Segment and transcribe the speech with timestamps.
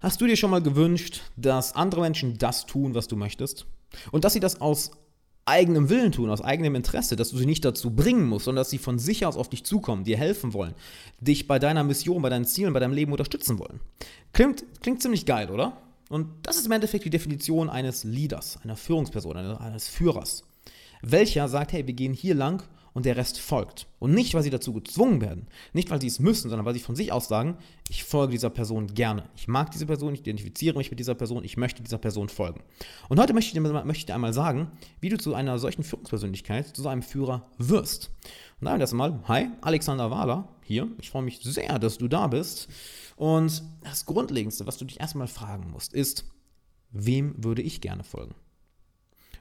[0.00, 3.66] Hast du dir schon mal gewünscht, dass andere Menschen das tun, was du möchtest?
[4.12, 4.90] Und dass sie das aus
[5.46, 8.70] eigenem Willen tun, aus eigenem Interesse, dass du sie nicht dazu bringen musst, sondern dass
[8.70, 10.74] sie von sich aus auf dich zukommen, dir helfen wollen,
[11.20, 13.80] dich bei deiner Mission, bei deinen Zielen, bei deinem Leben unterstützen wollen.
[14.32, 15.80] Klingt, klingt ziemlich geil, oder?
[16.10, 20.44] Und das ist im Endeffekt die Definition eines Leaders, einer Führungsperson, eines Führers.
[21.00, 22.62] Welcher sagt, hey, wir gehen hier lang
[22.96, 23.88] und der Rest folgt.
[23.98, 26.80] Und nicht, weil sie dazu gezwungen werden, nicht, weil sie es müssen, sondern weil sie
[26.80, 27.58] von sich aus sagen,
[27.90, 29.28] ich folge dieser Person gerne.
[29.36, 32.62] Ich mag diese Person, ich identifiziere mich mit dieser Person, ich möchte dieser Person folgen.
[33.10, 34.70] Und heute möchte ich, dir, möchte ich dir einmal sagen,
[35.02, 38.12] wie du zu einer solchen Führungspersönlichkeit, zu so einem Führer wirst.
[38.60, 40.88] Und daher erstmal, hi, Alexander Wahler hier.
[40.98, 42.66] Ich freue mich sehr, dass du da bist.
[43.16, 46.24] Und das Grundlegendste, was du dich erstmal fragen musst, ist,
[46.92, 48.34] wem würde ich gerne folgen?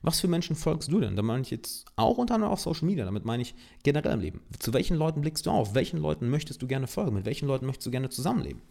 [0.02, 1.16] Was für Menschen folgst du denn?
[1.16, 4.20] Da meine ich jetzt auch unter anderem auf Social Media, damit meine ich generell im
[4.20, 4.41] Leben.
[4.59, 5.76] Zu welchen Leuten blickst du auf?
[5.76, 7.16] Welchen Leuten möchtest du gerne folgen?
[7.16, 8.62] Mit welchen Leuten möchtest du gerne zusammenleben?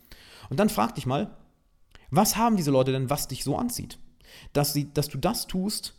[0.50, 1.36] Und dann frag dich mal,
[2.10, 3.98] was haben diese Leute denn, was dich so anzieht?
[4.52, 5.94] Dass, sie, dass du das tust,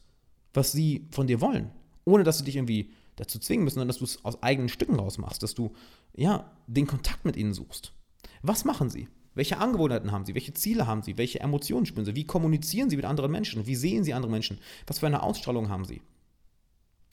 [0.53, 1.72] was sie von dir wollen,
[2.05, 4.95] ohne dass sie dich irgendwie dazu zwingen müssen, sondern dass du es aus eigenen Stücken
[4.95, 5.73] rausmachst, dass du
[6.16, 7.94] ja den Kontakt mit ihnen suchst.
[8.41, 9.07] Was machen sie?
[9.36, 10.33] Welche Angewohnheiten haben sie?
[10.33, 11.17] Welche Ziele haben sie?
[11.17, 12.16] Welche Emotionen spüren sie?
[12.16, 13.67] Wie kommunizieren sie mit anderen Menschen?
[13.67, 14.59] Wie sehen sie andere Menschen?
[14.88, 16.02] Was für eine Ausstrahlung haben sie?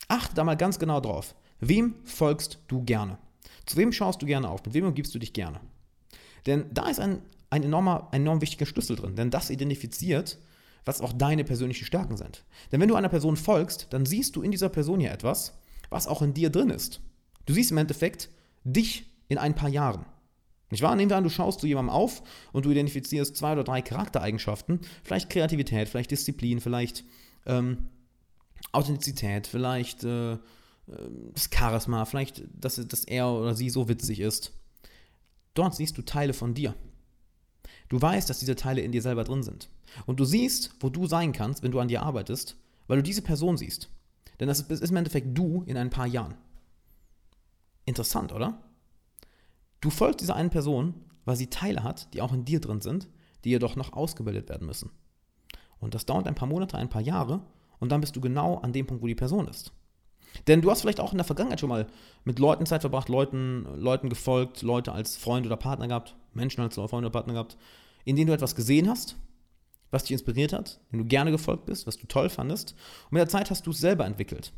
[0.07, 1.35] Achte da mal ganz genau drauf.
[1.59, 3.17] Wem folgst du gerne?
[3.65, 4.65] Zu wem schaust du gerne auf?
[4.65, 5.59] Mit wem umgibst du dich gerne?
[6.45, 10.37] Denn da ist ein, ein, enormer, ein enorm wichtiger Schlüssel drin, denn das identifiziert,
[10.85, 12.43] was auch deine persönlichen Stärken sind.
[12.71, 15.53] Denn wenn du einer Person folgst, dann siehst du in dieser Person ja etwas,
[15.89, 17.01] was auch in dir drin ist.
[17.45, 18.29] Du siehst im Endeffekt
[18.63, 20.05] dich in ein paar Jahren.
[20.73, 20.95] Nicht wahr?
[20.95, 24.79] Nehmen wir an, du schaust zu jemandem auf und du identifizierst zwei oder drei Charaktereigenschaften,
[25.03, 27.03] vielleicht Kreativität, vielleicht Disziplin, vielleicht
[27.45, 27.89] ähm,
[28.71, 30.37] Authentizität, vielleicht äh, äh,
[31.33, 34.51] das Charisma, vielleicht, dass, dass er oder sie so witzig ist.
[35.53, 36.73] Dort siehst du Teile von dir.
[37.89, 39.69] Du weißt, dass diese Teile in dir selber drin sind.
[40.07, 42.57] Und du siehst, wo du sein kannst, wenn du an dir arbeitest,
[42.87, 43.89] weil du diese Person siehst.
[44.39, 46.33] Denn das ist im Endeffekt du in ein paar Jahren.
[47.85, 48.59] Interessant, oder?
[49.83, 50.93] Du folgst dieser einen Person,
[51.25, 53.09] weil sie Teile hat, die auch in dir drin sind,
[53.43, 54.91] die jedoch noch ausgebildet werden müssen.
[55.77, 57.41] Und das dauert ein paar Monate, ein paar Jahre
[57.81, 59.73] und dann bist du genau an dem Punkt, wo die Person ist.
[60.47, 61.87] Denn du hast vielleicht auch in der Vergangenheit schon mal
[62.23, 66.75] mit Leuten Zeit verbracht, Leuten, Leuten gefolgt, Leute als Freund oder Partner gehabt, Menschen als
[66.75, 67.57] Freund oder Partner gehabt,
[68.05, 69.17] in denen du etwas gesehen hast,
[69.91, 72.73] was dich inspiriert hat, dem du gerne gefolgt bist, was du toll fandest.
[73.07, 74.53] Und mit der Zeit hast du es selber entwickelt.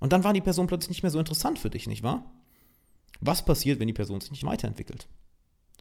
[0.00, 2.30] Und dann war die Person plötzlich nicht mehr so interessant für dich, nicht wahr?
[3.20, 5.08] Was passiert, wenn die Person sich nicht weiterentwickelt?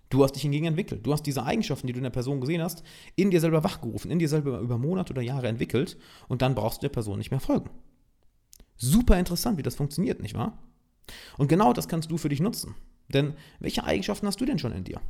[0.10, 1.06] Du hast dich hingegen entwickelt.
[1.06, 2.84] Du hast diese Eigenschaften, die du in der Person gesehen hast,
[3.16, 6.78] in dir selber wachgerufen, in dir selber über Monate oder Jahre entwickelt und dann brauchst
[6.78, 7.70] du der Person nicht mehr folgen.
[8.78, 10.58] Super interessant, wie das funktioniert, nicht wahr?
[11.38, 12.76] Und genau das kannst du für dich nutzen.
[13.10, 15.02] Denn welche Eigenschaften hast du denn schon in dir,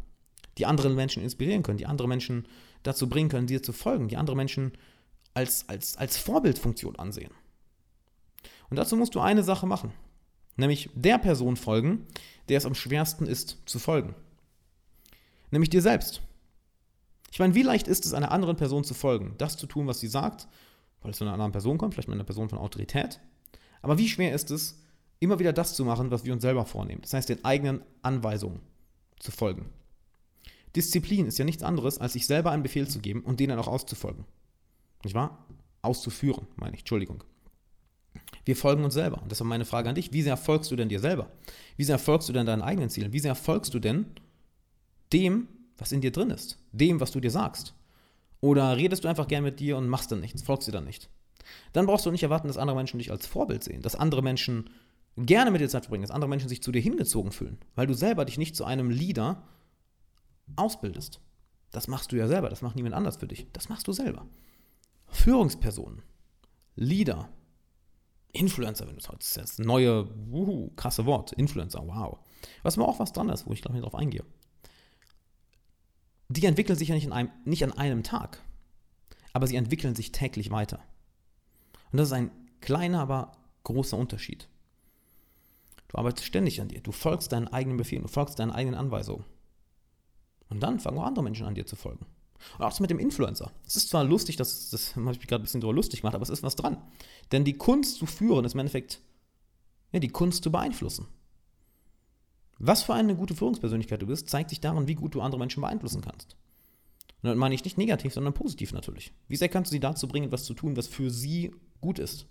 [0.58, 2.48] die andere Menschen inspirieren können, die andere Menschen
[2.84, 4.74] dazu bringen können, dir zu folgen, die andere Menschen
[5.34, 7.32] als, als, als Vorbildfunktion ansehen?
[8.70, 9.94] Und dazu musst du eine Sache machen.
[10.58, 12.06] Nämlich der Person folgen,
[12.50, 14.16] der es am schwersten ist zu folgen.
[15.52, 16.22] Nämlich dir selbst.
[17.32, 20.00] Ich meine, wie leicht ist es, einer anderen Person zu folgen, das zu tun, was
[20.00, 20.48] sie sagt,
[21.02, 23.20] weil es von einer anderen Person kommt, vielleicht mit einer Person von Autorität.
[23.82, 24.82] Aber wie schwer ist es,
[25.20, 27.02] immer wieder das zu machen, was wir uns selber vornehmen?
[27.02, 28.62] Das heißt, den eigenen Anweisungen
[29.20, 29.70] zu folgen.
[30.76, 33.60] Disziplin ist ja nichts anderes, als sich selber einen Befehl zu geben und den dann
[33.60, 34.26] auch auszufolgen.
[35.04, 35.46] Nicht wahr?
[35.82, 37.24] Auszuführen, meine ich, Entschuldigung.
[38.48, 39.22] Wir folgen uns selber.
[39.22, 40.14] Und das war meine Frage an dich.
[40.14, 41.30] Wie sehr folgst du denn dir selber?
[41.76, 43.12] Wie sehr folgst du denn deinen eigenen Zielen?
[43.12, 44.06] Wie sehr folgst du denn
[45.12, 46.58] dem, was in dir drin ist?
[46.72, 47.74] Dem, was du dir sagst?
[48.40, 51.10] Oder redest du einfach gern mit dir und machst dann nichts, folgst dir dann nicht?
[51.74, 54.70] Dann brauchst du nicht erwarten, dass andere Menschen dich als Vorbild sehen, dass andere Menschen
[55.18, 57.96] gerne mit dir Zeit verbringen, dass andere Menschen sich zu dir hingezogen fühlen, weil du
[57.96, 59.44] selber dich nicht zu einem Leader
[60.56, 61.20] ausbildest.
[61.72, 63.48] Das machst du ja selber, das macht niemand anders für dich.
[63.52, 64.26] Das machst du selber.
[65.10, 66.02] Führungspersonen,
[66.76, 67.28] Leader,
[68.38, 72.20] Influencer, wenn du es heute, das neue, uhu, krasse Wort, Influencer, wow.
[72.64, 74.24] Was mir auch was dran ist, wo ich glaube ich drauf eingehe.
[76.30, 78.44] Die entwickeln sich ja nicht, in einem, nicht an einem Tag,
[79.34, 80.80] aber sie entwickeln sich täglich weiter.
[81.92, 83.32] Und das ist ein kleiner, aber
[83.64, 84.50] großer Unterschied.
[85.88, 89.24] Du arbeitest ständig an dir, du folgst deinen eigenen Befehlen, du folgst deinen eigenen Anweisungen.
[90.50, 92.06] Und dann fangen auch andere Menschen an dir zu folgen.
[92.58, 93.52] Und auch das mit dem Influencer.
[93.66, 96.16] Es ist zwar lustig, das, das habe ich mich gerade ein bisschen drüber lustig gemacht,
[96.16, 96.78] aber es ist was dran.
[97.32, 99.02] Denn die Kunst zu führen ist im Endeffekt
[99.92, 101.08] ja, die Kunst zu beeinflussen.
[102.60, 105.62] Was für eine gute Führungspersönlichkeit du bist, zeigt sich daran, wie gut du andere Menschen
[105.62, 106.36] beeinflussen kannst.
[107.22, 109.14] Und dann meine ich nicht negativ, sondern positiv natürlich.
[109.28, 111.52] Wie sehr kannst du sie dazu bringen, etwas zu tun, was für sie
[111.82, 112.28] gut ist?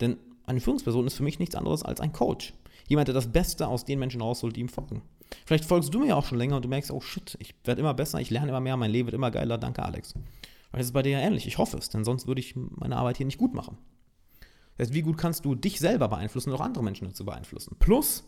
[0.00, 2.54] Denn eine Führungsperson ist für mich nichts anderes als ein Coach.
[2.88, 5.02] Jemand, der das Beste aus den Menschen rausholt, die ihm folgen.
[5.46, 7.80] Vielleicht folgst du mir ja auch schon länger und du merkst, oh shit, ich werde
[7.80, 9.58] immer besser, ich lerne immer mehr, mein Leben wird immer geiler.
[9.58, 10.14] Danke, Alex.
[10.72, 11.46] Das ist bei dir ja ähnlich.
[11.46, 13.76] Ich hoffe es, denn sonst würde ich meine Arbeit hier nicht gut machen.
[14.76, 17.76] Das heißt, wie gut kannst du dich selber beeinflussen und auch andere Menschen dazu beeinflussen?
[17.78, 18.24] Plus,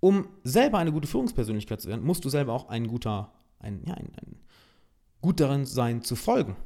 [0.00, 3.94] um selber eine gute Führungspersönlichkeit zu werden, musst du selber auch ein guter, ein, ja,
[3.94, 4.40] ein, ein
[5.20, 6.56] gut darin sein, zu folgen.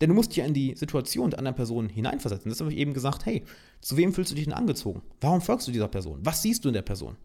[0.00, 2.48] Denn du musst dich ja in die Situation der anderen Person hineinversetzen.
[2.50, 3.44] Das habe ich eben gesagt, hey,
[3.80, 5.02] zu wem fühlst du dich denn angezogen?
[5.20, 6.20] Warum folgst du dieser Person?
[6.24, 7.16] Was siehst du in der Person?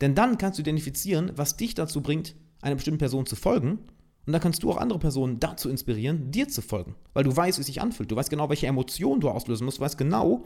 [0.00, 3.78] Denn dann kannst du identifizieren, was dich dazu bringt, einer bestimmten Person zu folgen.
[4.26, 6.94] Und dann kannst du auch andere Personen dazu inspirieren, dir zu folgen.
[7.12, 8.10] Weil du weißt, wie es sich anfühlt.
[8.10, 9.78] Du weißt genau, welche Emotionen du auslösen musst.
[9.78, 10.44] Du weißt genau,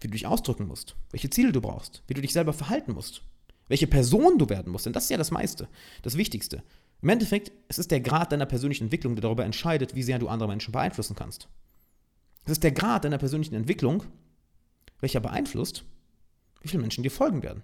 [0.00, 0.96] wie du dich ausdrücken musst.
[1.10, 2.02] Welche Ziele du brauchst.
[2.06, 3.22] Wie du dich selber verhalten musst.
[3.68, 4.86] Welche Person du werden musst.
[4.86, 5.68] Denn das ist ja das meiste.
[6.02, 6.62] Das Wichtigste.
[7.02, 10.28] Im Endeffekt, es ist der Grad deiner persönlichen Entwicklung, der darüber entscheidet, wie sehr du
[10.28, 11.48] andere Menschen beeinflussen kannst.
[12.44, 14.04] Es ist der Grad deiner persönlichen Entwicklung,
[15.00, 15.84] welcher beeinflusst,
[16.60, 17.62] wie viele Menschen dir folgen werden.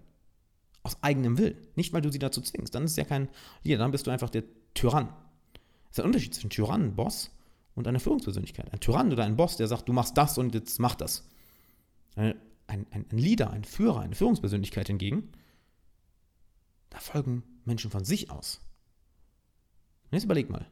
[0.87, 1.56] Aus eigenem Willen.
[1.75, 2.73] Nicht, weil du sie dazu zwingst.
[2.73, 3.29] Dann ist ja kein
[3.65, 5.09] Leader, dann bist du einfach der Tyrann.
[5.88, 7.33] Das ist ein Unterschied zwischen Tyrann, Boss
[7.75, 8.73] und einer Führungspersönlichkeit.
[8.73, 11.29] Ein Tyrann oder ein Boss, der sagt, du machst das und jetzt mach das.
[12.15, 12.37] Ein,
[12.69, 15.33] ein, ein Leader, ein Führer, eine Führungspersönlichkeit hingegen,
[16.91, 18.61] da folgen Menschen von sich aus.
[20.05, 20.69] Und jetzt überleg mal,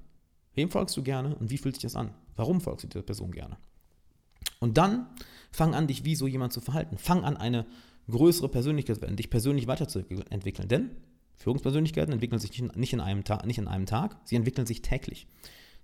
[0.54, 2.14] wem folgst du gerne und wie fühlt sich das an?
[2.36, 3.56] Warum folgst du dieser Person gerne?
[4.60, 5.08] Und dann
[5.50, 6.98] fang an, dich wie so jemand zu verhalten.
[6.98, 7.66] Fang an, eine
[8.10, 10.68] größere Persönlichkeit werden, dich persönlich weiterzuentwickeln.
[10.68, 10.90] Denn
[11.36, 15.26] Führungspersönlichkeiten entwickeln sich nicht in einem, Ta nicht in einem Tag, sie entwickeln sich täglich.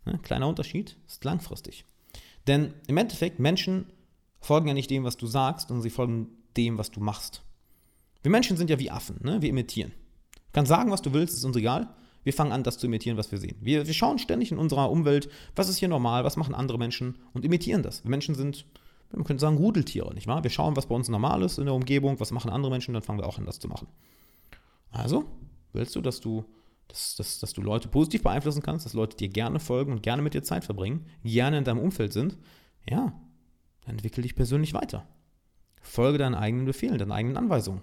[0.05, 0.19] Ne?
[0.23, 1.85] Kleiner Unterschied, ist langfristig.
[2.47, 3.87] Denn im Endeffekt, Menschen
[4.41, 7.43] folgen ja nicht dem, was du sagst, sondern sie folgen dem, was du machst.
[8.23, 9.43] Wir Menschen sind ja wie Affen, ne?
[9.43, 9.93] wir imitieren.
[10.35, 11.95] Du kannst sagen, was du willst, ist uns egal.
[12.23, 13.57] Wir fangen an, das zu imitieren, was wir sehen.
[13.61, 17.17] Wir, wir schauen ständig in unserer Umwelt, was ist hier normal, was machen andere Menschen
[17.33, 18.05] und imitieren das.
[18.05, 18.67] Wir Menschen sind,
[19.13, 20.43] man könnte sagen, Rudeltiere, nicht wahr?
[20.43, 23.03] Wir schauen, was bei uns normal ist in der Umgebung, was machen andere Menschen, dann
[23.03, 23.89] fangen wir auch an, das zu machen.
[24.91, 25.25] Also,
[25.73, 26.45] willst du, dass du,
[26.89, 30.23] dass, dass, dass du Leute positiv beeinflussen kannst, dass Leute dir gerne folgen und gerne
[30.23, 32.39] mit dir Zeit verbringen, gerne in deinem Umfeld sind?
[32.89, 33.13] Ja,
[33.83, 35.07] dann entwickel dich persönlich weiter.
[35.83, 37.83] Folge deinen eigenen Befehlen, deinen eigenen Anweisungen.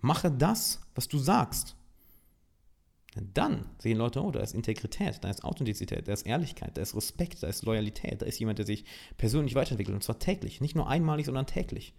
[0.00, 1.76] Mache das, was du sagst.
[3.14, 6.96] Dann sehen Leute, oh, da ist Integrität, da ist Authentizität, da ist Ehrlichkeit, da ist
[6.96, 8.84] Respekt, da ist Loyalität, da ist jemand, der sich
[9.18, 9.94] persönlich weiterentwickelt.
[9.94, 10.60] Und zwar täglich.
[10.62, 11.94] Nicht nur einmalig, sondern täglich.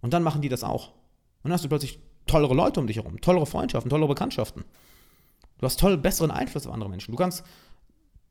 [0.00, 0.88] Und dann machen die das auch.
[0.88, 4.64] Und dann hast du plötzlich tollere Leute um dich herum, tollere Freundschaften, tollere Bekanntschaften.
[5.58, 7.10] Du hast toll besseren Einfluss auf andere Menschen.
[7.10, 7.44] Du kannst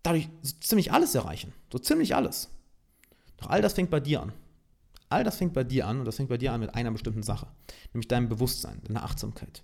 [0.02, 1.54] dadurch so ziemlich alles erreichen.
[1.72, 2.50] So ziemlich alles.
[3.38, 4.34] Doch all das fängt bei dir an.
[5.10, 7.24] All das fängt bei dir an und das fängt bei dir an mit einer bestimmten
[7.24, 7.48] Sache,
[7.94, 9.63] nämlich deinem Bewusstsein, deiner Achtsamkeit.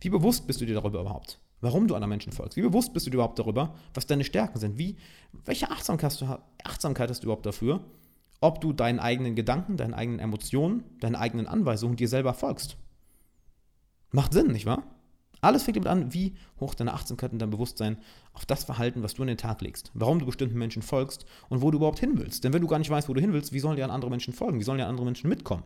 [0.00, 1.38] Wie bewusst bist du dir darüber überhaupt?
[1.60, 2.56] Warum du anderen Menschen folgst.
[2.56, 4.78] Wie bewusst bist du dir überhaupt darüber, was deine Stärken sind?
[4.78, 4.96] Wie,
[5.44, 7.84] welche Achtsamkeit hast, du, Achtsamkeit hast du überhaupt dafür,
[8.40, 12.76] ob du deinen eigenen Gedanken, deinen eigenen Emotionen, deinen eigenen Anweisungen dir selber folgst?
[14.12, 14.82] Macht Sinn, nicht wahr?
[15.40, 17.98] Alles fängt damit an, wie hoch deine Achtsamkeit und dein Bewusstsein
[18.32, 21.62] auf das Verhalten, was du an den Tag legst, warum du bestimmten Menschen folgst und
[21.62, 22.42] wo du überhaupt hin willst.
[22.42, 24.10] Denn wenn du gar nicht weißt, wo du hin willst, wie sollen dir an andere
[24.10, 24.58] Menschen folgen?
[24.58, 25.62] Wie sollen dir andere Menschen mitkommen?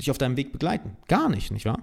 [0.00, 0.96] Dich auf deinem Weg begleiten?
[1.08, 1.78] Gar nicht, nicht wahr?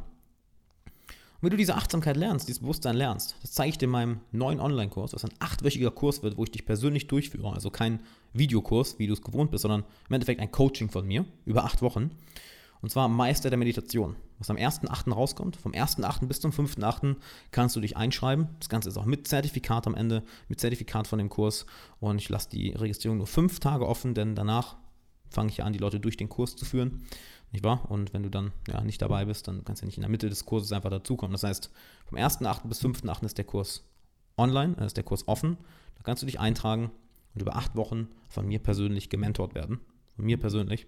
[1.41, 4.19] Und wie du diese Achtsamkeit lernst, dieses Bewusstsein lernst, das zeige ich dir in meinem
[4.33, 7.53] neuen Online-Kurs, was ein achtwöchiger Kurs wird, wo ich dich persönlich durchführe.
[7.53, 8.01] Also kein
[8.33, 11.81] Videokurs, wie du es gewohnt bist, sondern im Endeffekt ein Coaching von mir über acht
[11.81, 12.11] Wochen.
[12.81, 15.13] Und zwar Meister der Meditation, was am 1.8.
[15.13, 15.55] rauskommt.
[15.55, 16.27] Vom 1.8.
[16.27, 17.15] bis zum 5.8.
[17.51, 18.49] kannst du dich einschreiben.
[18.59, 21.65] Das Ganze ist auch mit Zertifikat am Ende, mit Zertifikat von dem Kurs.
[21.99, 24.77] Und ich lasse die Registrierung nur fünf Tage offen, denn danach
[25.29, 27.05] fange ich ja an, die Leute durch den Kurs zu führen.
[27.51, 27.89] Nicht wahr?
[27.89, 30.29] Und wenn du dann ja, nicht dabei bist, dann kannst du nicht in der Mitte
[30.29, 31.33] des Kurses einfach dazukommen.
[31.33, 31.71] Das heißt,
[32.05, 32.67] vom 1.8.
[32.67, 33.25] bis 5.8.
[33.25, 33.83] ist der Kurs
[34.37, 35.57] online, ist der Kurs offen.
[35.95, 36.91] Da kannst du dich eintragen
[37.33, 39.79] und über acht Wochen von mir persönlich gementort werden.
[40.15, 40.85] Von mir persönlich.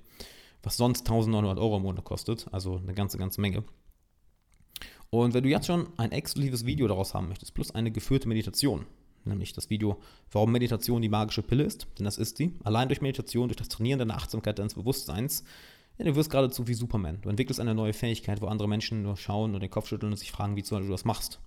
[0.63, 2.47] Was sonst 1900 Euro im Monat kostet.
[2.51, 3.63] Also eine ganze, ganze Menge.
[5.09, 8.85] Und wenn du jetzt schon ein exklusives Video daraus haben möchtest, plus eine geführte Meditation,
[9.25, 9.99] nämlich das Video,
[10.31, 12.53] warum Meditation die magische Pille ist, denn das ist sie.
[12.63, 15.43] Allein durch Meditation, durch das Trainieren deiner Achtsamkeit, deines Bewusstseins,
[16.01, 17.19] ja, du wirst geradezu wie Superman.
[17.21, 20.17] Du entwickelst eine neue Fähigkeit, wo andere Menschen nur schauen und den Kopf schütteln und
[20.17, 21.39] sich fragen, wie du das machst.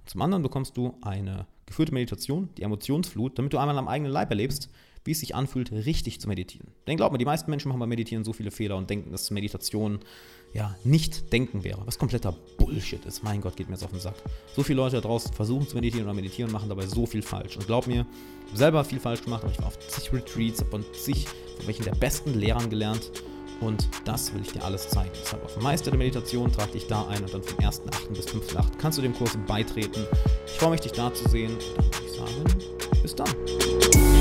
[0.00, 4.10] Und zum anderen bekommst du eine geführte Meditation, die Emotionsflut, damit du einmal am eigenen
[4.10, 4.68] Leib erlebst,
[5.04, 6.68] wie es sich anfühlt, richtig zu meditieren.
[6.86, 9.30] Denn glaub mir, die meisten Menschen machen beim Meditieren so viele Fehler und denken, dass
[9.30, 10.00] Meditation
[10.54, 13.22] ja nicht denken wäre, was kompletter Bullshit ist.
[13.22, 14.16] Mein Gott, geht mir jetzt auf den Sack.
[14.56, 17.22] So viele Leute da draußen versuchen zu meditieren oder meditieren und machen dabei so viel
[17.22, 17.56] falsch.
[17.56, 18.06] Und glaub mir,
[18.44, 21.28] ich habe selber viel falsch gemacht, aber ich war auf zig Retreats, habe von zig,
[21.28, 23.10] von welchen der besten Lehrern gelernt
[23.64, 25.10] und das will ich dir alles zeigen.
[25.20, 28.14] Deshalb auf Meister der Meditation trag dich da ein und dann vom 1.8.
[28.14, 28.64] bis 5.8.
[28.78, 30.06] kannst du dem Kurs beitreten.
[30.46, 31.56] Ich freue mich, dich da zu sehen.
[31.76, 34.13] Dann würde ich sagen, bis dann.